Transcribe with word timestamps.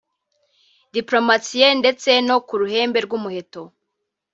Diplomatie 0.97 1.67
ndetse 1.81 2.11
no 2.27 2.37
kuruhembe 2.47 2.99
rw’umuheto 3.05 3.61